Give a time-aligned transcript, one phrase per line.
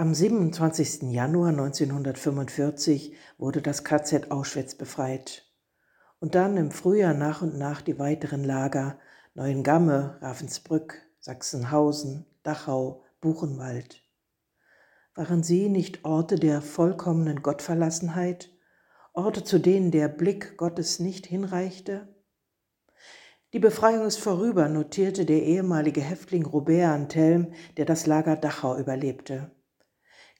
[0.00, 1.12] Am 27.
[1.12, 5.44] Januar 1945 wurde das KZ Auschwitz befreit
[6.20, 8.98] und dann im Frühjahr nach und nach die weiteren Lager
[9.34, 14.02] Neuengamme, Ravensbrück, Sachsenhausen, Dachau, Buchenwald.
[15.14, 18.48] Waren sie nicht Orte der vollkommenen Gottverlassenheit,
[19.12, 22.08] Orte, zu denen der Blick Gottes nicht hinreichte?
[23.52, 29.50] Die Befreiung ist vorüber, notierte der ehemalige Häftling Robert Antelm, der das Lager Dachau überlebte.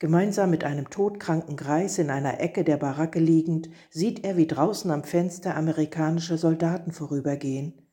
[0.00, 4.90] Gemeinsam mit einem todkranken Greis in einer Ecke der Baracke liegend, sieht er, wie draußen
[4.90, 7.86] am Fenster amerikanische Soldaten vorübergehen.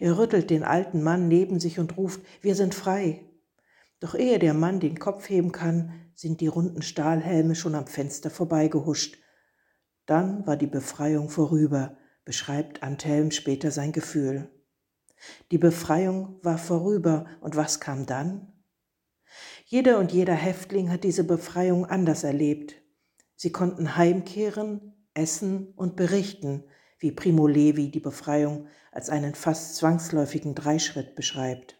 [0.00, 3.24] Er rüttelt den alten Mann neben sich und ruft, wir sind frei.
[4.00, 8.30] Doch ehe der Mann den Kopf heben kann, sind die runden Stahlhelme schon am Fenster
[8.30, 9.16] vorbeigehuscht.
[10.06, 14.50] Dann war die Befreiung vorüber, beschreibt Antelm später sein Gefühl.
[15.52, 18.53] Die Befreiung war vorüber, und was kam dann?
[19.74, 22.76] Jeder und jeder Häftling hat diese Befreiung anders erlebt.
[23.34, 26.62] Sie konnten heimkehren, essen und berichten,
[27.00, 31.76] wie Primo Levi die Befreiung als einen fast zwangsläufigen Dreischritt beschreibt.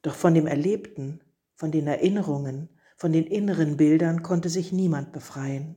[0.00, 1.20] Doch von dem Erlebten,
[1.54, 5.76] von den Erinnerungen, von den inneren Bildern konnte sich niemand befreien.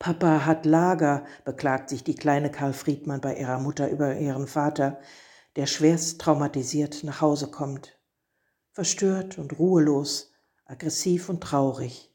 [0.00, 4.98] Papa hat Lager, beklagt sich die kleine Karl Friedmann bei ihrer Mutter über ihren Vater,
[5.54, 7.97] der schwerst traumatisiert nach Hause kommt
[8.72, 10.32] verstört und ruhelos,
[10.64, 12.14] aggressiv und traurig.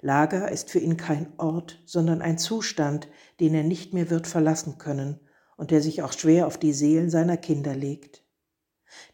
[0.00, 3.08] Lager ist für ihn kein Ort, sondern ein Zustand,
[3.40, 5.20] den er nicht mehr wird verlassen können
[5.56, 8.24] und der sich auch schwer auf die Seelen seiner Kinder legt.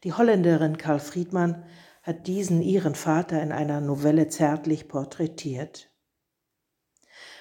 [0.04, 1.64] Die Holländerin Karl Friedmann
[2.02, 5.90] hat diesen ihren Vater in einer Novelle zärtlich porträtiert.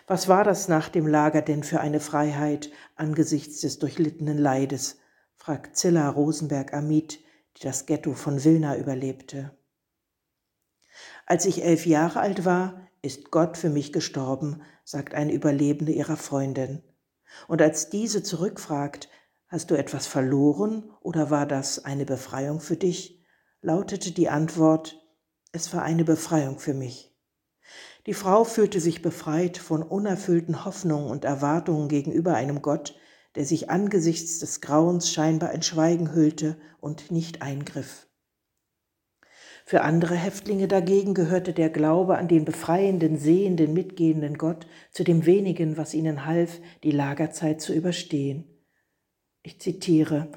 [0.07, 4.99] Was war das nach dem Lager denn für eine Freiheit angesichts des durchlittenen Leides?
[5.35, 7.19] fragt Zilla Rosenberg-Amit,
[7.57, 9.51] die das Ghetto von Wilna überlebte.
[11.25, 16.17] Als ich elf Jahre alt war, ist Gott für mich gestorben, sagt eine Überlebende ihrer
[16.17, 16.83] Freundin.
[17.47, 19.09] Und als diese zurückfragt,
[19.47, 23.23] hast du etwas verloren oder war das eine Befreiung für dich,
[23.61, 24.99] lautete die Antwort,
[25.51, 27.16] es war eine Befreiung für mich.
[28.05, 32.95] Die Frau fühlte sich befreit von unerfüllten Hoffnungen und Erwartungen gegenüber einem Gott,
[33.35, 38.07] der sich angesichts des Grauens scheinbar in Schweigen hüllte und nicht eingriff.
[39.66, 45.25] Für andere Häftlinge dagegen gehörte der Glaube an den befreienden, sehenden, mitgehenden Gott zu dem
[45.25, 48.45] wenigen, was ihnen half, die Lagerzeit zu überstehen.
[49.41, 50.31] Ich zitiere,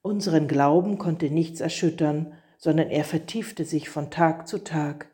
[0.00, 5.10] Unseren Glauben konnte nichts erschüttern, sondern er vertiefte sich von Tag zu Tag.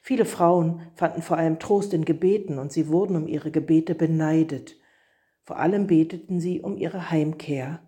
[0.00, 4.76] Viele Frauen fanden vor allem Trost in Gebeten und sie wurden um ihre Gebete beneidet.
[5.44, 7.80] Vor allem beteten sie um ihre Heimkehr.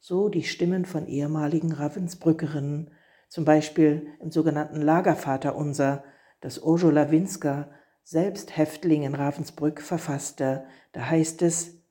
[0.00, 2.90] So die Stimmen von ehemaligen Ravensbrückerinnen,
[3.28, 6.04] zum Beispiel im sogenannten Lagervaterunser,
[6.40, 7.70] das Ojo Lawinska,
[8.02, 10.66] selbst Häftling in Ravensbrück, verfasste.
[10.92, 11.82] Da heißt es,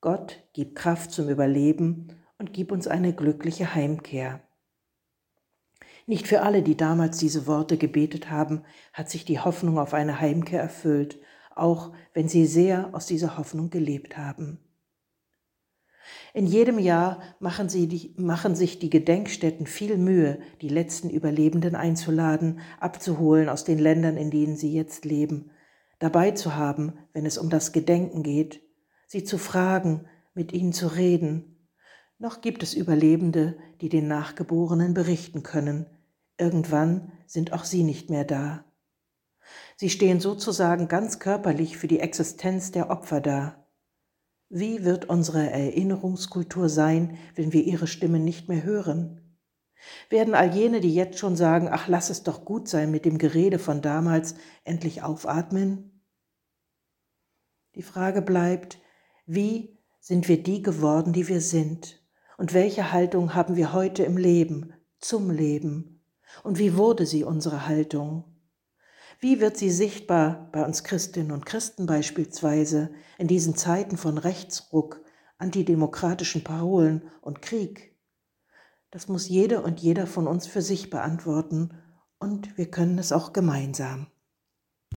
[0.00, 4.40] Gott, gib Kraft zum Überleben und gib uns eine glückliche Heimkehr.
[6.06, 10.20] Nicht für alle, die damals diese Worte gebetet haben, hat sich die Hoffnung auf eine
[10.20, 11.20] Heimkehr erfüllt,
[11.56, 14.58] auch wenn sie sehr aus dieser Hoffnung gelebt haben.
[16.34, 22.60] In jedem Jahr machen, die, machen sich die Gedenkstätten viel Mühe, die letzten Überlebenden einzuladen,
[22.80, 25.50] abzuholen aus den Ländern, in denen sie jetzt leben,
[25.98, 28.62] dabei zu haben, wenn es um das Gedenken geht,
[29.06, 31.68] sie zu fragen, mit ihnen zu reden.
[32.18, 35.86] Noch gibt es Überlebende, die den Nachgeborenen berichten können.
[36.38, 38.64] Irgendwann sind auch sie nicht mehr da.
[39.82, 43.66] Sie stehen sozusagen ganz körperlich für die Existenz der Opfer da.
[44.48, 49.40] Wie wird unsere Erinnerungskultur sein, wenn wir ihre Stimme nicht mehr hören?
[50.08, 53.18] Werden all jene, die jetzt schon sagen, ach lass es doch gut sein mit dem
[53.18, 56.06] Gerede von damals, endlich aufatmen?
[57.74, 58.78] Die Frage bleibt,
[59.26, 62.00] wie sind wir die geworden, die wir sind?
[62.38, 66.04] Und welche Haltung haben wir heute im Leben, zum Leben?
[66.44, 68.31] Und wie wurde sie unsere Haltung?
[69.22, 75.00] Wie wird sie sichtbar bei uns Christinnen und Christen beispielsweise in diesen Zeiten von Rechtsruck,
[75.38, 77.96] antidemokratischen Parolen und Krieg?
[78.90, 81.70] Das muss jede und jeder von uns für sich beantworten
[82.18, 84.08] und wir können es auch gemeinsam.